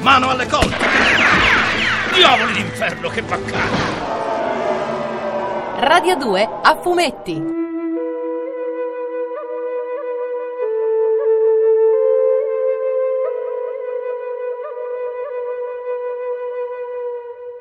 Mano 0.00 0.30
alle 0.30 0.46
colte! 0.46 0.86
Diavoli 2.14 2.52
d'inferno, 2.52 3.08
che 3.08 3.22
baccano! 3.22 4.06
Radio 5.80 6.16
2 6.16 6.48
a 6.62 6.80
fumetti. 6.80 7.56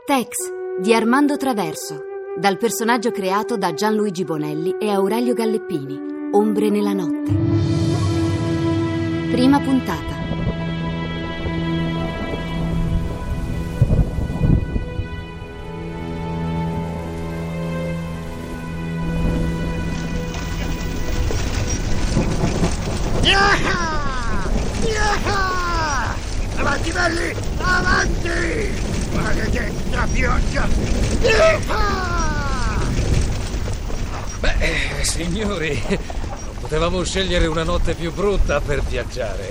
Tex 0.06 0.30
di 0.80 0.94
Armando 0.94 1.38
Traverso, 1.38 2.04
dal 2.38 2.58
personaggio 2.58 3.10
creato 3.12 3.58
da 3.58 3.74
Gianluigi 3.74 4.24
Bonelli 4.24 4.78
e 4.80 4.90
Aurelio 4.90 5.34
Galleppini, 5.34 6.30
Ombre 6.32 6.70
nella 6.70 6.94
notte. 6.94 7.32
Prima 9.32 9.60
puntata. 9.60 10.18
Avanti 26.98 27.16
belli! 27.16 27.36
Avanti! 27.60 28.72
Maledetta 29.12 30.08
pioggia! 30.12 30.68
Beh, 34.40 34.56
eh, 34.58 35.04
signori, 35.04 35.80
non 35.88 36.56
potevamo 36.60 37.04
scegliere 37.04 37.46
una 37.46 37.64
notte 37.64 37.94
più 37.94 38.12
brutta 38.12 38.62
per 38.62 38.82
viaggiare. 38.82 39.50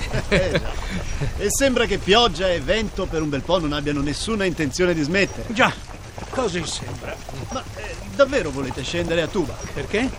E 1.39 1.47
sembra 1.49 1.87
che 1.87 1.99
pioggia 1.99 2.51
e 2.51 2.61
vento 2.61 3.07
per 3.07 3.23
un 3.23 3.29
bel 3.29 3.43
po' 3.43 3.61
non 3.61 3.73
abbiano 3.73 4.01
nessuna 4.01 4.45
intenzione 4.45 4.93
di 4.93 5.03
smettere. 5.03 5.47
Già, 5.53 5.73
così 6.31 6.65
sembra. 6.67 7.17
Ma 7.53 7.63
eh, 7.77 7.95
davvero 8.17 8.51
volete 8.51 8.83
scendere 8.83 9.23
a 9.23 9.29
Tuba? 9.29 9.57
Perché? 9.73 10.11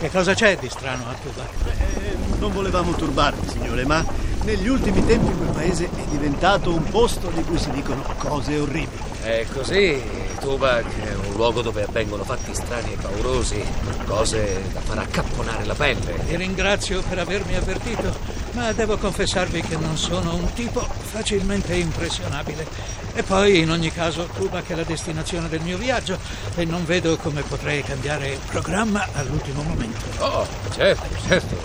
Che 0.00 0.10
cosa 0.10 0.32
c'è 0.32 0.56
di 0.56 0.70
strano 0.70 1.04
a 1.10 1.14
Tuba? 1.22 1.46
Eh, 1.68 2.16
non 2.38 2.50
volevamo 2.52 2.92
turbarvi, 2.92 3.50
signore, 3.50 3.84
ma 3.84 4.02
negli 4.44 4.66
ultimi 4.66 5.04
tempi 5.04 5.30
quel 5.36 5.50
paese 5.50 5.90
è 5.94 6.04
diventato 6.08 6.72
un 6.72 6.84
posto 6.84 7.28
di 7.28 7.42
cui 7.42 7.58
si 7.58 7.70
dicono 7.70 8.02
cose 8.16 8.58
orribili. 8.58 8.96
È 9.20 9.44
così, 9.52 10.02
Tubac 10.40 10.86
è 11.04 11.12
un 11.12 11.34
luogo 11.34 11.60
dove 11.60 11.82
avvengono 11.82 12.24
fatti 12.24 12.54
strani 12.54 12.94
e 12.94 12.96
paurosi, 12.96 13.62
cose 14.06 14.62
da 14.72 14.80
far 14.80 15.00
accapponare 15.00 15.66
la 15.66 15.74
pelle. 15.74 16.14
Vi 16.24 16.36
ringrazio 16.36 17.02
per 17.06 17.18
avermi 17.18 17.54
avvertito, 17.54 18.16
ma 18.52 18.72
devo 18.72 18.96
confessarvi 18.96 19.60
che 19.60 19.76
non 19.76 19.98
sono 19.98 20.34
un 20.34 20.50
tipo 20.54 20.80
facilmente 20.80 21.74
impressionabile. 21.74 22.66
E 23.12 23.22
poi, 23.22 23.58
in 23.58 23.70
ogni 23.70 23.92
caso, 23.92 24.28
Tubac 24.34 24.68
è 24.68 24.74
la 24.74 24.84
destinazione 24.84 25.48
del 25.48 25.60
mio 25.60 25.76
viaggio 25.76 26.18
e 26.54 26.64
non 26.64 26.84
vedo 26.84 27.16
come 27.16 27.42
potrei 27.42 27.82
cambiare 27.82 28.38
programma 28.46 29.06
all'ultimo 29.12 29.62
momento. 29.62 30.00
Oh, 30.18 30.46
certo, 30.72 31.08
certo. 31.26 31.56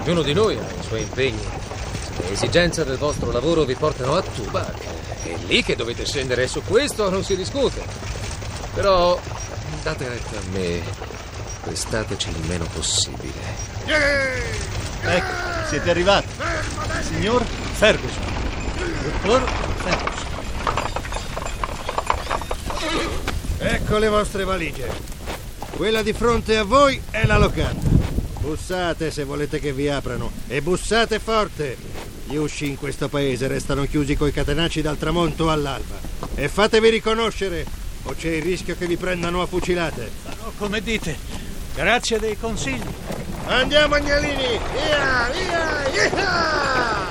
Ognuno 0.00 0.22
di 0.22 0.32
noi 0.32 0.56
ha 0.56 0.60
i 0.60 0.84
suoi 0.84 1.02
impegni. 1.02 1.40
Se 2.16 2.22
le 2.22 2.32
esigenze 2.32 2.84
del 2.84 2.98
vostro 2.98 3.30
lavoro 3.30 3.64
vi 3.64 3.74
portano 3.74 4.16
a 4.16 4.22
Tubac, 4.22 4.74
è 5.22 5.36
lì 5.46 5.62
che 5.62 5.76
dovete 5.76 6.04
scendere 6.04 6.44
e 6.44 6.48
su 6.48 6.62
questo 6.62 7.10
non 7.10 7.22
si 7.22 7.36
discute. 7.36 7.82
Però 8.74 9.20
date 9.82 10.08
retta 10.08 10.38
a 10.38 10.42
me, 10.50 10.82
prestateci 11.62 12.30
il 12.30 12.46
meno 12.48 12.64
possibile. 12.72 13.40
Ecco, 15.04 15.68
siete 15.68 15.90
arrivati. 15.90 16.28
Signor? 17.02 17.44
Ferguson. 17.44 18.22
Dottor 19.02 19.42
Ferguson. 19.76 20.31
Ecco 23.72 23.96
le 23.96 24.08
vostre 24.08 24.44
valigie. 24.44 24.86
Quella 25.70 26.02
di 26.02 26.12
fronte 26.12 26.58
a 26.58 26.62
voi 26.62 27.00
è 27.10 27.24
la 27.24 27.38
locanda. 27.38 27.88
Bussate 28.40 29.10
se 29.10 29.24
volete 29.24 29.60
che 29.60 29.72
vi 29.72 29.88
aprano 29.88 30.30
e 30.46 30.60
bussate 30.60 31.18
forte. 31.18 31.78
Gli 32.26 32.36
usci 32.36 32.68
in 32.68 32.76
questo 32.76 33.08
paese 33.08 33.48
restano 33.48 33.86
chiusi 33.86 34.14
coi 34.14 34.30
catenacci 34.30 34.82
dal 34.82 34.98
tramonto 34.98 35.50
all'alba. 35.50 35.98
E 36.34 36.50
fatevi 36.50 36.90
riconoscere 36.90 37.64
o 38.02 38.14
c'è 38.14 38.28
il 38.28 38.42
rischio 38.42 38.76
che 38.76 38.86
vi 38.86 38.98
prendano 38.98 39.40
a 39.40 39.46
fucilate. 39.46 40.10
Farò 40.22 40.52
come 40.58 40.82
dite. 40.82 41.16
Grazie 41.74 42.18
dei 42.18 42.38
consigli. 42.38 42.92
Andiamo 43.46 43.94
agnolini! 43.94 44.60
Via, 44.74 45.30
via, 45.32 46.10
via! 46.10 47.06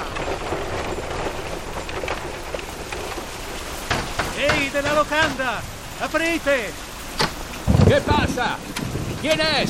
Ehi, 4.36 4.70
della 4.70 4.94
locanda! 4.94 5.71
Aprite! 6.02 6.74
Che 7.86 8.02
passa? 8.02 8.58
Chi 9.20 9.28
è? 9.28 9.68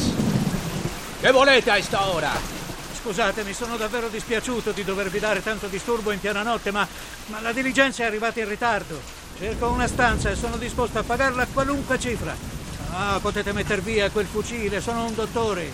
Che 1.20 1.32
volete 1.32 1.70
a 1.70 1.82
sta 1.82 2.08
ora? 2.08 2.32
Scusatemi, 3.02 3.52
sono 3.52 3.76
davvero 3.76 4.08
dispiaciuto 4.08 4.72
di 4.72 4.86
dovervi 4.86 5.20
dare 5.20 5.44
tanto 5.44 5.68
disturbo 5.68 6.12
in 6.12 6.22
piena 6.22 6.42
notte, 6.42 6.72
ma, 6.72 6.88
ma 7.26 7.42
la 7.42 7.52
diligenza 7.52 8.04
è 8.04 8.06
arrivata 8.06 8.40
in 8.40 8.48
ritardo. 8.48 8.98
Cerco 9.38 9.68
una 9.72 9.88
stanza 9.88 10.30
e 10.30 10.36
sono 10.36 10.56
disposto 10.56 11.00
a 11.00 11.04
pagarla 11.04 11.44
a 11.44 11.48
qualunque 11.52 12.00
cifra. 12.00 12.34
Ah, 12.94 13.20
potete 13.22 13.52
metter 13.52 13.82
via 13.82 14.10
quel 14.10 14.26
fucile, 14.26 14.80
sono 14.80 15.04
un 15.04 15.14
dottore. 15.14 15.70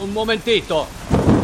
Un 0.00 0.12
momentito. 0.12 1.39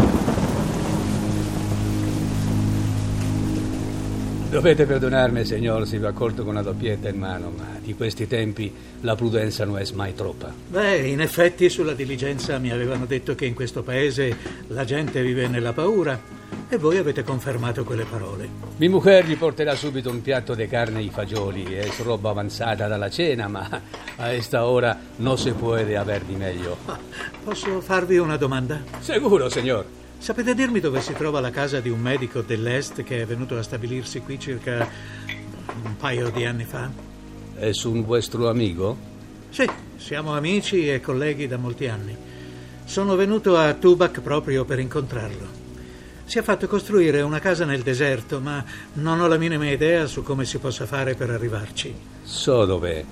Dovete 4.49 4.87
perdonarmi, 4.87 5.45
signor, 5.45 5.87
se 5.87 5.99
vi 5.99 6.05
ho 6.05 6.09
accolto 6.09 6.43
con 6.43 6.53
una 6.53 6.63
doppietta 6.63 7.09
in 7.09 7.19
mano, 7.19 7.53
ma 7.55 7.79
di 7.81 7.95
questi 7.95 8.29
tempi 8.29 8.73
la 9.01 9.17
prudenza 9.17 9.65
non 9.65 9.79
è 9.79 9.85
mai 9.93 10.15
troppa. 10.15 10.53
Beh, 10.69 11.09
in 11.09 11.21
effetti 11.21 11.69
sulla 11.69 11.95
diligenza 11.95 12.57
mi 12.59 12.71
avevano 12.71 13.07
detto 13.07 13.35
che 13.35 13.45
in 13.45 13.55
questo 13.55 13.83
paese 13.83 14.35
la 14.69 14.85
gente 14.85 15.21
vive 15.21 15.49
nella 15.49 15.73
paura 15.73 16.19
e 16.69 16.77
voi 16.79 16.97
avete 16.97 17.25
confermato 17.25 17.83
quelle 17.83 18.05
parole. 18.05 18.49
Mia 18.77 18.89
mujer 18.89 19.27
gli 19.27 19.37
porterà 19.37 19.75
subito 19.75 20.11
un 20.11 20.23
piatto 20.23 20.55
di 20.55 20.67
carne 20.69 21.01
e 21.01 21.11
fagioli, 21.11 21.65
è 21.75 21.89
roba 22.03 22.31
avanzata 22.31 22.87
dalla 22.87 23.11
cena, 23.11 23.49
ma 23.49 23.69
a 24.17 24.29
questa 24.29 24.67
ora 24.67 24.97
non 25.17 25.37
si 25.39 25.51
può 25.53 25.75
aver 25.75 26.23
di 26.23 26.35
meglio. 26.35 26.77
Posso 27.43 27.81
farvi 27.81 28.17
una 28.17 28.37
domanda? 28.37 28.81
Sicuro, 29.01 29.49
signor. 29.49 30.05
Sapete 30.19 30.55
dirmi 30.55 30.81
dove 30.81 31.01
si 31.01 31.13
trova 31.13 31.41
la 31.41 31.51
casa 31.51 31.81
di 31.81 31.89
un 31.89 32.01
medico 32.01 32.41
dell'Est 32.41 33.03
che 33.05 33.23
è 33.23 33.27
venuto 33.27 33.57
a 33.57 33.63
stabilirsi 33.63 34.21
qui 34.21 34.41
circa 34.41 34.89
un 35.85 35.97
paio 35.97 36.31
di 36.31 36.45
anni 36.45 36.65
fa? 36.65 36.91
È 37.55 37.71
un 37.85 38.05
vostro 38.05 38.49
amico? 38.49 38.97
Sì, 39.51 39.69
siamo 39.97 40.35
amici 40.35 40.89
e 40.89 41.01
colleghi 41.01 41.47
da 41.47 41.59
molti 41.59 41.87
anni. 41.87 42.17
Sono 42.85 43.15
venuto 43.15 43.57
a 43.57 43.73
Tubac 43.75 44.21
proprio 44.21 44.65
per 44.65 44.79
incontrarlo. 44.81 45.65
Si 46.25 46.39
è 46.39 46.43
fatto 46.43 46.67
costruire 46.67 47.23
una 47.23 47.39
casa 47.39 47.65
nel 47.65 47.83
deserto, 47.83 48.41
ma 48.41 48.65
non 48.95 49.21
ho 49.21 49.29
la 49.29 49.39
minima 49.39 49.71
idea 49.71 50.07
su 50.07 50.23
come 50.25 50.45
si 50.45 50.59
possa 50.59 50.87
fare 50.87 51.15
per 51.15 51.31
arrivarci. 51.31 51.95
So 52.25 52.65
dov'è, 52.65 53.05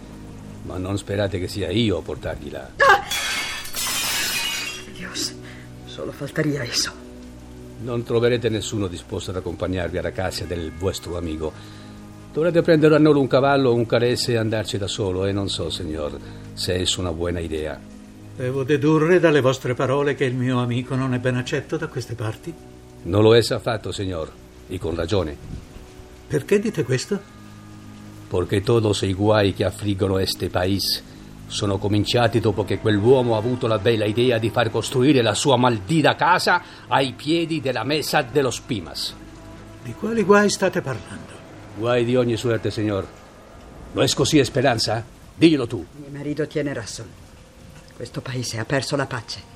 ma 0.62 0.79
non 0.79 0.99
sperate 0.99 1.39
che 1.39 1.47
sia 1.47 1.71
io 1.71 1.99
a 1.99 2.03
portarvi 2.03 2.51
là. 2.51 2.71
Dios, 2.77 3.24
solo 5.94 6.11
faltaría 6.11 6.64
eso. 6.64 6.91
Non 7.85 8.02
troverete 8.02 8.49
nessuno 8.49 8.88
disposto 8.88 9.31
ad 9.31 9.37
accompagnarvi 9.37 9.99
alla 9.99 10.11
casa 10.11 10.44
del 10.44 10.73
vostro 10.73 11.17
amico. 11.17 11.52
Dovrete 12.32 12.62
prendere 12.62 12.96
a 12.96 12.99
noi 12.99 13.17
un 13.17 13.29
cavallo 13.29 13.70
o 13.70 13.75
un 13.75 13.87
caresse 13.87 14.32
e 14.32 14.37
andarci 14.37 14.76
da 14.76 14.88
solo, 14.88 15.25
e 15.25 15.31
non 15.31 15.49
so, 15.49 15.70
signor, 15.70 16.19
se 16.52 16.75
è 16.75 16.85
una 16.99 17.12
buona 17.12 17.38
idea. 17.38 17.79
Devo 18.37 18.64
dedurre 18.64 19.20
dalle 19.20 19.41
vostre 19.41 19.75
parole 19.75 20.17
che 20.17 20.25
il 20.25 20.35
mio 20.35 20.58
amico 20.61 20.96
non 20.96 21.14
è 21.14 21.20
ben 21.20 21.37
accetto 21.37 21.76
da 21.76 21.87
queste 21.87 22.17
parti? 22.17 22.52
Non 23.05 23.23
lo 23.23 23.37
è 23.37 23.41
affatto, 23.50 23.93
signor, 23.93 24.32
e 24.67 24.79
con 24.81 24.96
ragione. 24.96 25.37
Perché 26.26 26.58
dite 26.58 26.82
questo? 26.82 27.20
Perché 28.29 28.62
todos 28.62 29.02
i 29.02 29.12
guai 29.12 29.55
che 29.55 29.64
affliggono 29.64 30.19
este 30.19 30.49
país 30.49 31.02
sono 31.46 31.79
cominciati 31.79 32.41
dopo 32.41 32.64
che 32.64 32.79
quell'uomo 32.79 33.35
ha 33.35 33.38
avuto 33.38 33.67
la 33.67 33.79
bella 33.79 34.05
idea 34.05 34.38
di 34.38 34.50
far 34.50 34.70
costruire 34.70 35.23
la 35.23 35.35
sua 35.35 35.56
maldita 35.56 36.14
casa 36.14 36.62
ai 36.88 37.12
piedi 37.12 37.61
della 37.61 37.85
mesa 37.85 38.23
dello 38.23 38.50
Spimas. 38.50 39.14
Di 39.82 39.93
quali 39.94 40.23
guai 40.23 40.49
state 40.50 40.81
parlando? 40.81 41.32
Guai 41.76 42.05
di 42.05 42.17
ogni 42.17 42.37
suerte, 42.37 42.70
signor. 42.70 43.06
¿No 43.93 44.02
es 44.02 44.14
così, 44.14 44.38
Esperanza? 44.38 45.05
Diglielo 45.37 45.67
tu. 45.67 45.85
Mio 46.00 46.11
marito 46.11 46.46
tiene 46.46 46.73
razón. 46.73 47.06
Questo 47.94 48.20
paese 48.20 48.58
ha 48.58 48.64
perso 48.64 48.96
la 48.96 49.06
pace. 49.06 49.52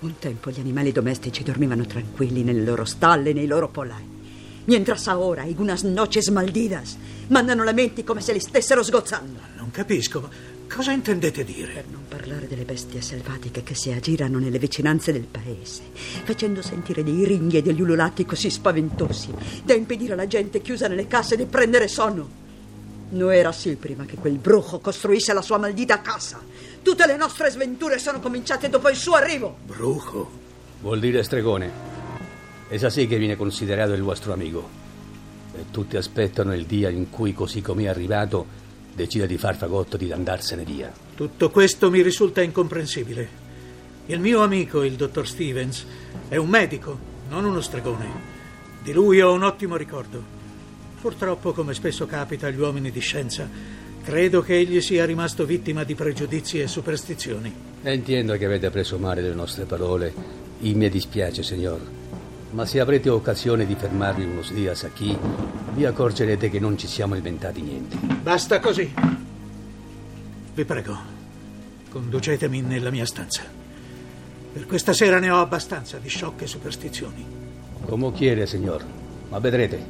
Un 0.00 0.18
tempo 0.18 0.50
gli 0.50 0.60
animali 0.60 0.92
domestici 0.92 1.42
dormivano 1.42 1.84
tranquilli 1.86 2.42
nelle 2.42 2.62
loro 2.62 2.84
stalle, 2.84 3.32
nei 3.32 3.46
loro 3.46 3.68
polai. 3.68 4.15
Mientras 4.66 5.06
ahora, 5.06 5.42
algunas 5.42 5.84
noches 5.84 6.28
maldidas, 6.30 6.96
mandano 7.28 7.62
lamenti 7.62 8.02
come 8.02 8.20
se 8.20 8.32
li 8.32 8.40
stessero 8.40 8.82
sgozzando. 8.82 9.38
Non 9.56 9.70
capisco. 9.70 10.28
Cosa 10.68 10.90
intendete 10.90 11.44
dire? 11.44 11.72
Per 11.72 11.84
non 11.88 12.06
parlare 12.08 12.48
delle 12.48 12.64
bestie 12.64 13.00
selvatiche 13.00 13.62
che 13.62 13.76
si 13.76 13.92
aggirano 13.92 14.40
nelle 14.40 14.58
vicinanze 14.58 15.12
del 15.12 15.28
paese, 15.30 15.82
facendo 16.24 16.62
sentire 16.62 17.04
dei 17.04 17.24
ringhi 17.24 17.58
e 17.58 17.62
degli 17.62 17.80
ululati 17.80 18.24
così 18.24 18.50
spaventosi 18.50 19.32
da 19.62 19.74
impedire 19.74 20.14
alla 20.14 20.26
gente 20.26 20.60
chiusa 20.60 20.88
nelle 20.88 21.06
casse 21.06 21.36
di 21.36 21.46
prendere 21.46 21.86
sonno. 21.86 22.28
Non 23.10 23.32
era 23.32 23.52
sì 23.52 23.76
prima 23.76 24.04
che 24.04 24.16
quel 24.16 24.38
brujo 24.38 24.80
costruisse 24.80 25.32
la 25.32 25.42
sua 25.42 25.58
maldita 25.58 26.00
casa. 26.00 26.40
Tutte 26.82 27.06
le 27.06 27.16
nostre 27.16 27.50
sventure 27.50 28.00
sono 28.00 28.18
cominciate 28.18 28.68
dopo 28.68 28.88
il 28.88 28.96
suo 28.96 29.14
arrivo. 29.14 29.58
Brujo? 29.64 30.28
Vuol 30.80 30.98
dire 30.98 31.22
stregone. 31.22 31.85
È 32.68 32.88
sì 32.88 33.06
che 33.06 33.18
viene 33.18 33.36
considerato 33.36 33.92
il 33.92 34.02
vostro 34.02 34.32
amico. 34.32 34.68
E 35.56 35.66
tutti 35.70 35.96
aspettano 35.96 36.52
il 36.52 36.66
dia 36.66 36.90
in 36.90 37.10
cui, 37.10 37.32
così 37.32 37.60
come 37.60 37.84
è 37.84 37.88
arrivato, 37.88 38.44
decide 38.92 39.26
di 39.26 39.38
far 39.38 39.56
fagotto 39.56 39.96
di 39.96 40.10
andarsene 40.10 40.64
via. 40.64 40.92
Tutto 41.14 41.50
questo 41.50 41.90
mi 41.90 42.02
risulta 42.02 42.42
incomprensibile. 42.42 43.44
Il 44.06 44.18
mio 44.18 44.42
amico, 44.42 44.82
il 44.82 44.94
dottor 44.94 45.28
Stevens, 45.28 45.86
è 46.28 46.36
un 46.36 46.48
medico, 46.48 46.98
non 47.28 47.44
uno 47.44 47.60
stregone. 47.60 48.34
Di 48.82 48.92
lui 48.92 49.20
ho 49.20 49.32
un 49.32 49.44
ottimo 49.44 49.76
ricordo. 49.76 50.22
Purtroppo, 51.00 51.52
come 51.52 51.72
spesso 51.72 52.06
capita 52.06 52.48
agli 52.48 52.58
uomini 52.58 52.90
di 52.90 53.00
scienza, 53.00 53.48
credo 54.02 54.42
che 54.42 54.56
egli 54.56 54.80
sia 54.80 55.04
rimasto 55.04 55.44
vittima 55.44 55.84
di 55.84 55.94
pregiudizi 55.94 56.60
e 56.60 56.66
superstizioni. 56.66 57.54
Entiendo 57.82 58.36
che 58.36 58.44
avete 58.44 58.70
preso 58.70 58.98
male 58.98 59.22
le 59.22 59.34
nostre 59.34 59.64
parole. 59.64 60.12
Il 60.60 60.76
mi 60.76 60.88
dispiace, 60.88 61.42
signor. 61.42 61.80
Ma 62.50 62.64
se 62.64 62.80
avrete 62.80 63.08
occasione 63.08 63.66
di 63.66 63.74
fermarvi 63.74 64.24
unos 64.24 64.52
dias 64.52 64.84
a 64.84 64.90
qui, 64.90 65.16
vi 65.74 65.84
accorgerete 65.84 66.48
che 66.48 66.58
non 66.58 66.78
ci 66.78 66.86
siamo 66.86 67.14
inventati 67.14 67.60
niente. 67.60 67.96
Basta 67.96 68.60
così. 68.60 68.92
Vi 70.54 70.64
prego, 70.64 70.96
conducetemi 71.90 72.62
nella 72.62 72.90
mia 72.90 73.04
stanza. 73.04 73.42
Per 74.52 74.66
questa 74.66 74.94
sera 74.94 75.18
ne 75.18 75.28
ho 75.28 75.40
abbastanza 75.40 75.98
di 75.98 76.08
sciocche 76.08 76.46
superstizioni. 76.46 77.26
Come 77.84 78.12
chiede, 78.12 78.46
signor. 78.46 78.82
Ma 79.28 79.38
vedrete, 79.38 79.84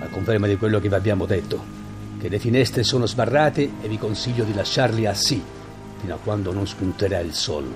a 0.00 0.06
conferma 0.08 0.46
di 0.46 0.56
quello 0.56 0.78
che 0.78 0.88
vi 0.88 0.94
abbiamo 0.94 1.24
detto, 1.24 1.64
che 2.18 2.28
le 2.28 2.38
finestre 2.38 2.82
sono 2.82 3.06
sbarrate 3.06 3.70
e 3.80 3.88
vi 3.88 3.96
consiglio 3.96 4.44
di 4.44 4.52
lasciarli 4.52 5.06
a 5.06 5.14
sì, 5.14 5.42
fino 6.00 6.14
a 6.14 6.18
quando 6.22 6.52
non 6.52 6.66
spunterà 6.66 7.20
il 7.20 7.32
sole, 7.32 7.68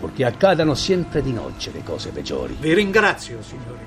perché 0.00 0.24
accadano 0.24 0.74
sempre 0.74 1.22
di 1.22 1.32
notte 1.32 1.70
le 1.72 1.82
cose 1.82 2.10
peggiori. 2.10 2.56
Vi 2.58 2.74
ringrazio, 2.74 3.42
signori. 3.42 3.86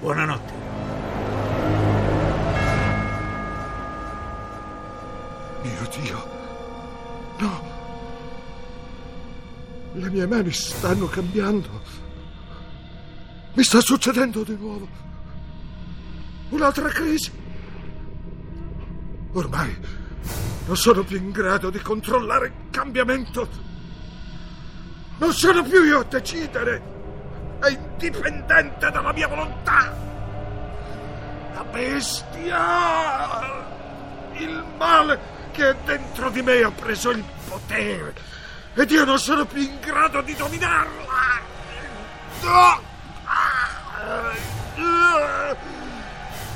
Buonanotte. 0.00 0.52
Mio 5.62 5.88
Dio. 6.00 6.28
No. 7.38 7.74
Le 9.94 10.10
mie 10.10 10.26
mani 10.26 10.52
stanno 10.52 11.06
cambiando. 11.06 11.68
Mi 13.54 13.62
sta 13.62 13.80
succedendo 13.80 14.42
di 14.44 14.56
nuovo. 14.56 14.86
Un'altra 16.50 16.88
crisi. 16.88 17.30
Ormai 19.32 19.76
non 20.66 20.76
sono 20.76 21.02
più 21.04 21.16
in 21.16 21.30
grado 21.30 21.70
di 21.70 21.78
controllare 21.80 22.46
il 22.46 22.52
cambiamento. 22.70 23.48
Non 25.18 25.32
sono 25.32 25.62
più 25.62 25.82
io 25.82 26.00
a 26.00 26.04
decidere. 26.04 26.94
È 27.60 27.68
indipendente 27.68 28.90
dalla 28.90 29.12
mia 29.12 29.28
volontà. 29.28 29.94
La 31.54 31.64
bestia. 31.64 33.64
Il 34.34 34.62
male 34.76 35.18
che 35.52 35.74
dentro 35.84 36.28
di 36.28 36.42
me 36.42 36.62
ha 36.62 36.70
preso 36.70 37.10
il 37.10 37.24
potere 37.48 38.12
ed 38.74 38.90
io 38.90 39.06
non 39.06 39.18
sono 39.18 39.46
più 39.46 39.62
in 39.62 39.80
grado 39.80 40.20
di 40.20 40.34
dominarla. 40.34 41.14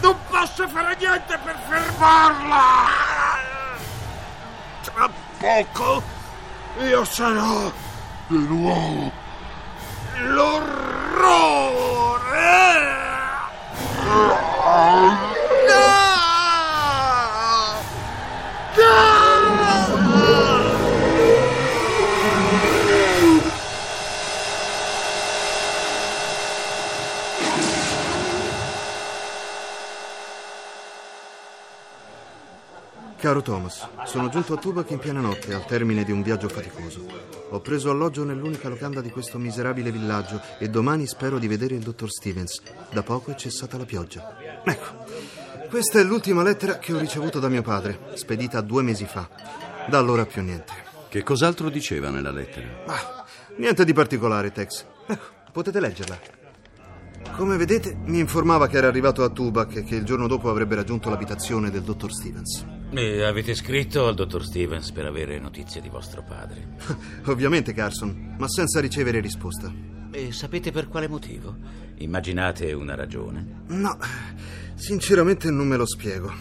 Non 0.03 0.17
posso 0.29 0.69
fare 0.69 0.97
niente 0.99 1.39
per 1.43 1.57
fermarla. 1.67 2.59
Tra 4.83 5.09
poco 5.39 6.03
io 6.81 7.05
sarò 7.07 7.73
di 8.31 8.47
nuovo 8.47 9.11
l'orrore. 10.19 10.69
No! 14.05 15.30
Caro 33.21 33.43
Thomas, 33.43 33.87
sono 34.07 34.31
giunto 34.31 34.55
a 34.55 34.57
Tubac 34.57 34.89
in 34.93 34.99
piena 34.99 35.21
notte, 35.21 35.53
al 35.53 35.67
termine 35.67 36.05
di 36.05 36.11
un 36.11 36.23
viaggio 36.23 36.49
faticoso. 36.49 37.05
Ho 37.51 37.61
preso 37.61 37.91
alloggio 37.91 38.25
nell'unica 38.25 38.71
locanda 38.71 39.03
di 39.03 39.11
questo 39.11 39.37
miserabile 39.37 39.93
villaggio 39.93 40.41
e 40.59 40.71
domani 40.71 41.07
spero 41.07 41.39
di 41.39 41.47
vedere 41.47 41.75
il 41.75 41.83
dottor 41.83 42.11
Stevens. 42.11 42.63
Da 42.91 43.03
poco 43.03 43.33
è 43.33 43.35
cessata 43.35 43.77
la 43.77 43.85
pioggia. 43.85 44.63
Ecco, 44.65 45.05
questa 45.69 46.01
è 46.01 46.03
l'ultima 46.03 46.43
lettera 46.43 46.79
che 46.79 46.95
ho 46.95 46.99
ricevuto 46.99 47.39
da 47.39 47.51
mio 47.51 47.61
padre, 47.61 47.99
spedita 48.15 48.63
due 48.63 48.83
mesi 48.83 49.05
fa. 49.05 49.29
Da 49.87 49.99
allora 49.99 50.25
più 50.25 50.41
niente. 50.41 50.73
Che 51.11 51.23
cos'altro 51.23 51.69
diceva 51.69 52.09
nella 52.09 52.31
lettera? 52.31 52.69
Ah, 52.87 53.25
niente 53.59 53.85
di 53.85 53.93
particolare, 53.93 54.51
Tex. 54.51 54.87
Ecco, 55.07 55.27
potete 55.53 55.79
leggerla. 55.79 56.19
Come 57.37 57.59
vedete, 57.59 57.95
mi 58.03 58.19
informava 58.19 58.67
che 58.67 58.79
era 58.79 58.89
arrivato 58.89 59.23
a 59.23 59.29
Tubac 59.29 59.77
e 59.77 59.85
che 59.85 59.97
il 59.97 60.05
giorno 60.05 60.27
dopo 60.27 60.49
avrebbe 60.49 60.77
raggiunto 60.77 61.11
l'abitazione 61.11 61.71
del 61.71 61.83
dottor 61.83 62.15
Stevens. 62.15 62.79
E 62.93 63.23
avete 63.23 63.55
scritto 63.55 64.09
al 64.09 64.17
dottor 64.17 64.45
Stevens 64.45 64.91
per 64.91 65.07
avere 65.07 65.39
notizie 65.39 65.81
di 65.81 65.89
vostro 65.89 66.25
padre? 66.25 66.77
Ovviamente, 67.27 67.73
Carson, 67.73 68.35
ma 68.37 68.49
senza 68.49 68.81
ricevere 68.81 69.21
risposta. 69.21 69.73
E 70.11 70.33
sapete 70.33 70.73
per 70.73 70.89
quale 70.89 71.07
motivo? 71.07 71.57
Immaginate 71.99 72.73
una 72.73 72.97
ragione? 72.97 73.63
No, 73.69 73.97
sinceramente 74.75 75.53
non 75.53 75.69
me 75.69 75.77
lo 75.77 75.87
spiego. 75.87 76.33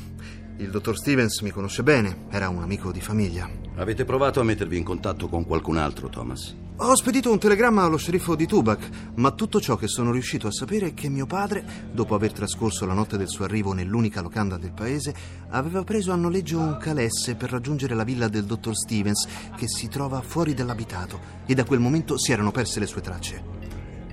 Il 0.57 0.71
dottor 0.71 0.97
Stevens 0.97 1.39
mi 1.41 1.51
conosce 1.51 1.83
bene, 1.83 2.25
era 2.31 2.49
un 2.49 2.63
amico 2.63 2.91
di 2.91 2.99
famiglia. 2.99 3.47
Avete 3.75 4.03
provato 4.03 4.39
a 4.39 4.43
mettervi 4.43 4.75
in 4.75 4.83
contatto 4.83 5.27
con 5.27 5.45
qualcun 5.45 5.77
altro, 5.77 6.09
Thomas? 6.09 6.55
Ho 6.81 6.95
spedito 6.95 7.29
un 7.29 7.39
telegramma 7.39 7.83
allo 7.83 7.97
sceriffo 7.97 8.35
di 8.35 8.45
Tubac, 8.45 9.11
ma 9.15 9.31
tutto 9.31 9.59
ciò 9.59 9.75
che 9.75 9.89
sono 9.89 10.13
riuscito 10.13 10.47
a 10.47 10.51
sapere 10.51 10.87
è 10.87 10.93
che 10.93 11.09
mio 11.09 11.25
padre, 11.25 11.61
dopo 11.91 12.15
aver 12.15 12.31
trascorso 12.31 12.85
la 12.85 12.93
notte 12.93 13.17
del 13.17 13.27
suo 13.27 13.43
arrivo 13.43 13.73
nell'unica 13.73 14.21
locanda 14.21 14.55
del 14.55 14.71
paese, 14.71 15.13
aveva 15.49 15.83
preso 15.83 16.13
a 16.13 16.15
noleggio 16.15 16.57
un 16.57 16.77
calesse 16.77 17.35
per 17.35 17.51
raggiungere 17.51 17.95
la 17.95 18.05
villa 18.05 18.29
del 18.29 18.45
dottor 18.45 18.77
Stevens, 18.77 19.27
che 19.57 19.67
si 19.67 19.89
trova 19.89 20.21
fuori 20.21 20.53
dell'abitato, 20.53 21.19
e 21.45 21.53
da 21.53 21.65
quel 21.65 21.81
momento 21.81 22.17
si 22.17 22.31
erano 22.31 22.51
perse 22.51 22.79
le 22.79 22.87
sue 22.87 23.01
tracce. 23.01 23.43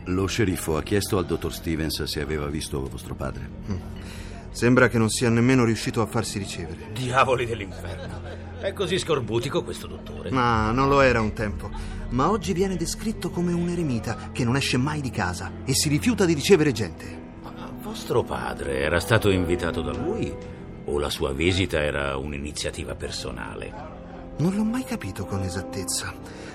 Lo 0.07 0.27
sceriffo 0.27 0.77
ha 0.77 0.83
chiesto 0.83 1.19
al 1.19 1.27
dottor 1.27 1.55
Stevens 1.55 2.03
se 2.03 2.21
aveva 2.21 2.47
visto 2.49 2.83
vostro 2.89 3.15
padre. 3.15 3.49
Mm. 3.71 3.77
Sembra 4.51 4.89
che 4.89 4.99
non 4.99 5.09
sia 5.09 5.31
nemmeno 5.31 5.65
riuscito 5.65 6.03
a 6.03 6.07
farsi 6.07 6.39
ricevere. 6.39 6.89
Diavoli 6.93 7.47
dell'inferno. 7.47 8.23
È 8.59 8.73
così 8.73 8.99
scorbutico 8.99 9.63
questo 9.63 9.87
dottore. 9.87 10.31
Ma 10.31 10.73
non 10.73 10.89
lo 10.89 11.01
era 11.01 11.21
un 11.21 11.33
tempo. 11.33 11.71
Ma 12.11 12.31
oggi 12.31 12.53
viene 12.53 12.77
descritto 12.77 13.31
come 13.31 13.53
un 13.53 13.69
eremita 13.69 14.31
che 14.33 14.45
non 14.45 14.57
esce 14.57 14.77
mai 14.77 15.01
di 15.01 15.11
casa 15.11 15.51
e 15.65 15.75
si 15.75 15.89
rifiuta 15.89 16.25
di 16.25 16.35
ricevere 16.35 16.73
gente. 16.73 17.25
Ma 17.43 17.73
vostro 17.81 18.23
padre 18.23 18.81
era 18.81 19.01
stato 19.01 19.31
invitato 19.31 19.81
da 19.83 19.93
lui 19.93 20.33
o 20.85 20.99
la 20.99 21.11
sua 21.11 21.33
visita 21.33 21.83
era 21.83 22.17
un'iniziativa 22.17 22.95
personale? 22.95 23.95
Non 24.39 24.55
l'ho 24.55 24.65
mai 24.65 24.85
capito 24.85 25.25
con 25.25 25.43
esattezza. 25.43 26.15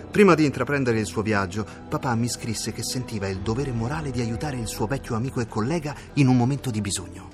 Prima 0.10 0.36
di 0.36 0.46
intraprendere 0.46 1.00
il 1.00 1.06
suo 1.06 1.22
viaggio, 1.22 1.66
papà 1.90 2.14
mi 2.16 2.30
scrisse 2.30 2.72
che 2.72 2.84
sentiva 2.84 3.28
il 3.28 3.40
dovere 3.40 3.72
morale 3.72 4.12
di 4.12 4.22
aiutare 4.22 4.58
il 4.58 4.68
suo 4.68 4.86
vecchio 4.86 5.16
amico 5.16 5.42
e 5.42 5.48
collega 5.48 5.96
in 6.16 6.28
un 6.28 6.38
momento 6.38 6.70
di 6.70 6.82
bisogno. 6.82 7.30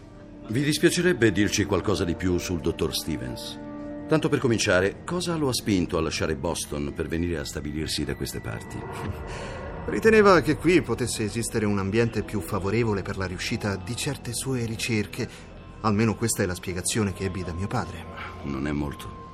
Vi 0.47 0.63
dispiacerebbe 0.63 1.31
dirci 1.31 1.65
qualcosa 1.65 2.05
di 2.05 2.15
più 2.15 2.38
sul 2.38 2.62
dottor 2.62 2.95
Stevens? 2.95 3.66
Tanto 4.07 4.29
per 4.29 4.39
cominciare, 4.39 5.03
cosa 5.03 5.35
lo 5.35 5.49
ha 5.49 5.53
spinto 5.53 5.97
a 5.97 6.01
lasciare 6.01 6.35
Boston 6.35 6.93
per 6.95 7.07
venire 7.07 7.37
a 7.37 7.45
stabilirsi 7.45 8.05
da 8.05 8.15
queste 8.15 8.39
parti? 8.39 8.77
Riteneva 9.87 10.41
che 10.41 10.57
qui 10.57 10.81
potesse 10.81 11.23
esistere 11.23 11.65
un 11.65 11.79
ambiente 11.79 12.23
più 12.23 12.41
favorevole 12.41 13.01
per 13.01 13.17
la 13.17 13.25
riuscita 13.25 13.75
di 13.75 13.95
certe 13.95 14.33
sue 14.33 14.65
ricerche 14.65 15.55
Almeno 15.81 16.15
questa 16.15 16.43
è 16.43 16.45
la 16.45 16.55
spiegazione 16.55 17.13
che 17.13 17.25
ebbi 17.25 17.43
da 17.43 17.53
mio 17.53 17.67
padre. 17.67 18.03
Non 18.43 18.67
è 18.67 18.71
molto. 18.71 19.25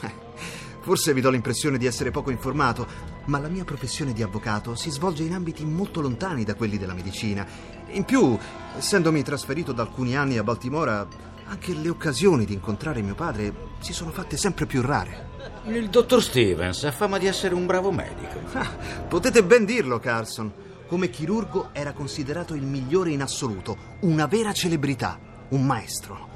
Forse 0.80 1.12
vi 1.12 1.20
do 1.20 1.28
l'impressione 1.28 1.76
di 1.76 1.84
essere 1.84 2.10
poco 2.10 2.30
informato, 2.30 2.86
ma 3.26 3.38
la 3.38 3.48
mia 3.48 3.64
professione 3.64 4.14
di 4.14 4.22
avvocato 4.22 4.74
si 4.74 4.90
svolge 4.90 5.24
in 5.24 5.34
ambiti 5.34 5.64
molto 5.64 6.00
lontani 6.00 6.42
da 6.42 6.54
quelli 6.54 6.78
della 6.78 6.94
medicina. 6.94 7.46
In 7.90 8.04
più, 8.04 8.36
essendomi 8.76 9.22
trasferito 9.22 9.72
da 9.72 9.82
alcuni 9.82 10.16
anni 10.16 10.38
a 10.38 10.42
Baltimora, 10.42 11.06
anche 11.50 11.74
le 11.74 11.88
occasioni 11.88 12.44
di 12.44 12.54
incontrare 12.54 13.02
mio 13.02 13.16
padre 13.16 13.52
si 13.80 13.92
sono 13.92 14.12
fatte 14.12 14.36
sempre 14.36 14.66
più 14.66 14.82
rare. 14.82 15.28
Il 15.64 15.90
dottor 15.90 16.22
Stevens 16.22 16.84
ha 16.84 16.92
fama 16.92 17.18
di 17.18 17.26
essere 17.26 17.54
un 17.54 17.66
bravo 17.66 17.90
medico. 17.90 18.38
Ah, 18.52 18.68
potete 19.08 19.44
ben 19.44 19.64
dirlo, 19.64 19.98
Carson. 19.98 20.52
Come 20.86 21.10
chirurgo 21.10 21.70
era 21.72 21.92
considerato 21.92 22.54
il 22.54 22.62
migliore 22.62 23.10
in 23.10 23.22
assoluto, 23.22 23.76
una 24.00 24.26
vera 24.26 24.52
celebrità, 24.52 25.18
un 25.50 25.64
maestro. 25.64 26.28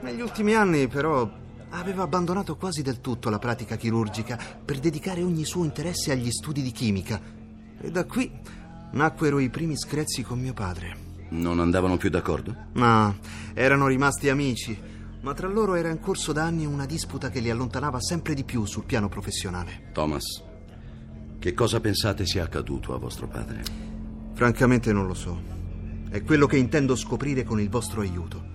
Negli 0.00 0.20
ultimi 0.20 0.54
anni, 0.54 0.88
però, 0.88 1.28
aveva 1.70 2.02
abbandonato 2.02 2.56
quasi 2.56 2.82
del 2.82 3.00
tutto 3.00 3.30
la 3.30 3.38
pratica 3.38 3.76
chirurgica 3.76 4.38
per 4.64 4.78
dedicare 4.78 5.22
ogni 5.22 5.44
suo 5.44 5.64
interesse 5.64 6.12
agli 6.12 6.30
studi 6.30 6.62
di 6.62 6.70
chimica. 6.70 7.20
E 7.80 7.90
da 7.90 8.04
qui 8.04 8.30
nacquero 8.92 9.38
i 9.38 9.50
primi 9.50 9.76
screzi 9.76 10.22
con 10.22 10.38
mio 10.40 10.52
padre. 10.52 11.11
Non 11.32 11.60
andavano 11.60 11.96
più 11.96 12.10
d'accordo? 12.10 12.54
No, 12.74 13.16
erano 13.54 13.86
rimasti 13.86 14.28
amici, 14.28 14.78
ma 15.22 15.32
tra 15.32 15.48
loro 15.48 15.74
era 15.74 15.88
in 15.88 15.98
corso 15.98 16.30
da 16.32 16.44
anni 16.44 16.66
una 16.66 16.84
disputa 16.84 17.30
che 17.30 17.40
li 17.40 17.48
allontanava 17.48 18.02
sempre 18.02 18.34
di 18.34 18.44
più 18.44 18.66
sul 18.66 18.84
piano 18.84 19.08
professionale. 19.08 19.90
Thomas, 19.94 20.24
che 21.38 21.54
cosa 21.54 21.80
pensate 21.80 22.26
sia 22.26 22.44
accaduto 22.44 22.94
a 22.94 22.98
vostro 22.98 23.28
padre? 23.28 23.62
Francamente 24.34 24.92
non 24.92 25.06
lo 25.06 25.14
so. 25.14 25.40
È 26.10 26.22
quello 26.22 26.46
che 26.46 26.58
intendo 26.58 26.94
scoprire 26.94 27.44
con 27.44 27.58
il 27.58 27.70
vostro 27.70 28.02
aiuto. 28.02 28.50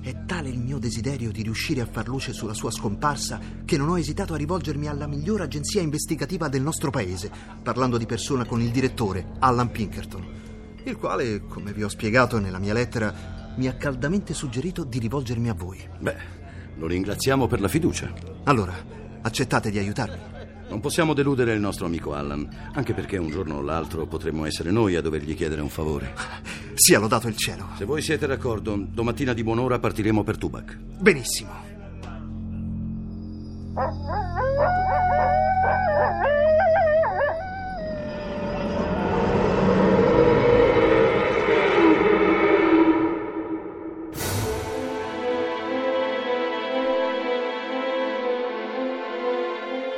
È 0.00 0.24
tale 0.26 0.48
il 0.48 0.60
mio 0.60 0.78
desiderio 0.78 1.32
di 1.32 1.42
riuscire 1.42 1.80
a 1.80 1.86
far 1.86 2.06
luce 2.06 2.32
sulla 2.32 2.54
sua 2.54 2.70
scomparsa 2.70 3.40
che 3.64 3.76
non 3.76 3.88
ho 3.88 3.98
esitato 3.98 4.32
a 4.32 4.36
rivolgermi 4.36 4.86
alla 4.86 5.08
migliore 5.08 5.42
agenzia 5.42 5.80
investigativa 5.80 6.46
del 6.46 6.62
nostro 6.62 6.90
paese, 6.90 7.32
parlando 7.64 7.98
di 7.98 8.06
persona 8.06 8.44
con 8.44 8.62
il 8.62 8.70
direttore, 8.70 9.32
Alan 9.40 9.72
Pinkerton, 9.72 10.24
il 10.90 10.96
quale, 10.96 11.42
come 11.46 11.72
vi 11.72 11.82
ho 11.82 11.88
spiegato 11.88 12.38
nella 12.38 12.58
mia 12.58 12.72
lettera, 12.72 13.54
mi 13.56 13.68
ha 13.68 13.74
caldamente 13.74 14.34
suggerito 14.34 14.84
di 14.84 14.98
rivolgermi 14.98 15.48
a 15.48 15.54
voi. 15.54 15.80
Beh, 15.98 16.16
lo 16.76 16.86
ringraziamo 16.86 17.46
per 17.46 17.60
la 17.60 17.68
fiducia. 17.68 18.12
Allora, 18.44 18.74
accettate 19.22 19.70
di 19.70 19.78
aiutarmi. 19.78 20.34
Non 20.68 20.80
possiamo 20.80 21.14
deludere 21.14 21.54
il 21.54 21.60
nostro 21.60 21.86
amico 21.86 22.14
Allan, 22.14 22.48
anche 22.72 22.92
perché 22.92 23.16
un 23.18 23.30
giorno 23.30 23.56
o 23.56 23.62
l'altro 23.62 24.06
potremmo 24.06 24.46
essere 24.46 24.70
noi 24.70 24.96
a 24.96 25.00
dovergli 25.00 25.34
chiedere 25.34 25.60
un 25.60 25.68
favore. 25.68 26.12
Sia 26.74 26.98
lodato 26.98 27.28
il 27.28 27.36
cielo. 27.36 27.68
Se 27.76 27.84
voi 27.84 28.02
siete 28.02 28.26
d'accordo, 28.26 28.76
domattina 28.76 29.32
di 29.32 29.42
buon'ora 29.42 29.78
partiremo 29.78 30.22
per 30.22 30.36
Tubac. 30.36 30.76
Benissimo. 30.98 31.65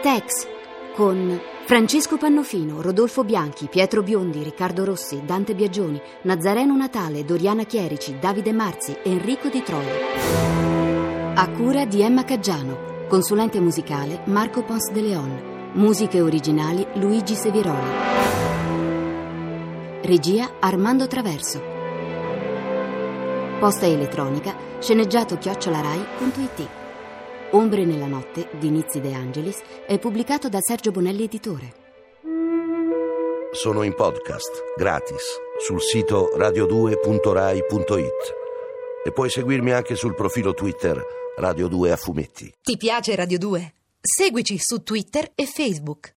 Tex 0.09 0.49
con 0.95 1.39
Francesco 1.67 2.17
Pannofino, 2.17 2.81
Rodolfo 2.81 3.25
Bianchi, 3.25 3.67
Pietro 3.69 4.03
Biondi, 4.03 4.43
Riccardo 4.43 4.87
Rossi, 4.87 5.21
Dante 5.23 5.55
Biagioni, 5.55 6.01
Nazareno 6.23 6.75
Natale, 6.75 7.27
Doriana 7.27 7.65
Chierici, 7.65 8.19
Davide 8.19 8.55
Marzi, 8.55 8.97
Enrico 9.03 9.51
Di 9.51 9.63
Troia. 9.63 11.35
A 11.35 11.51
cura 11.51 11.85
di 11.85 12.01
Emma 12.01 12.25
Caggiano, 12.25 13.07
consulente 13.07 13.61
musicale 13.61 14.23
Marco 14.25 14.63
Pons 14.63 14.91
de 14.93 15.01
Leon, 15.03 15.71
musiche 15.75 16.23
originali 16.23 16.87
Luigi 16.95 17.35
Seviroli. 17.35 17.91
Regia 20.01 20.53
Armando 20.59 21.07
Traverso. 21.07 21.63
Posta 23.59 23.85
elettronica 23.85 24.57
sceneggiato 24.79 25.37
chiocciolarai.it. 25.37 26.78
Ombre 27.53 27.87
nella 27.87 28.07
notte 28.07 28.51
di 28.59 28.69
Nizzi 28.69 29.01
De 29.01 29.15
Angelis 29.15 29.63
è 29.87 29.99
pubblicato 29.99 30.51
da 30.51 30.59
Sergio 30.61 30.91
Bonelli 30.91 31.23
Editore. 31.25 31.87
Sono 33.53 33.83
in 33.85 33.95
podcast, 33.95 34.65
gratis, 34.77 35.39
sul 35.59 35.81
sito 35.81 36.31
radio2.rai.it 36.37 38.35
e 39.03 39.13
puoi 39.13 39.31
seguirmi 39.31 39.73
anche 39.73 39.95
sul 39.95 40.15
profilo 40.15 40.53
Twitter 40.53 41.03
Radio 41.37 41.69
2 41.69 41.93
a 41.93 41.97
fumetti. 41.97 42.53
Ti 42.61 42.77
piace 42.77 43.15
Radio 43.15 43.39
2? 43.39 43.73
Seguici 43.99 44.59
su 44.59 44.83
Twitter 44.83 45.31
e 45.35 45.47
Facebook. 45.47 46.07